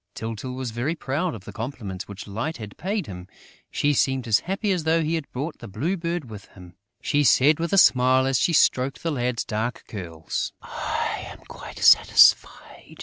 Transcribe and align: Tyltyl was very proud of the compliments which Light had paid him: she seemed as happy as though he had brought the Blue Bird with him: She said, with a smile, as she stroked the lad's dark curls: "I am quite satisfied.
Tyltyl 0.15 0.53
was 0.55 0.71
very 0.71 0.95
proud 0.95 1.35
of 1.35 1.45
the 1.45 1.53
compliments 1.53 2.07
which 2.07 2.25
Light 2.25 2.57
had 2.57 2.75
paid 2.75 3.05
him: 3.05 3.27
she 3.69 3.93
seemed 3.93 4.27
as 4.27 4.39
happy 4.39 4.71
as 4.71 4.83
though 4.83 5.03
he 5.03 5.13
had 5.13 5.31
brought 5.31 5.59
the 5.59 5.67
Blue 5.67 5.95
Bird 5.95 6.27
with 6.27 6.45
him: 6.55 6.73
She 7.03 7.23
said, 7.23 7.59
with 7.59 7.71
a 7.71 7.77
smile, 7.77 8.25
as 8.25 8.39
she 8.39 8.51
stroked 8.51 9.03
the 9.03 9.11
lad's 9.11 9.45
dark 9.45 9.83
curls: 9.87 10.53
"I 10.63 11.27
am 11.29 11.41
quite 11.45 11.77
satisfied. 11.77 12.99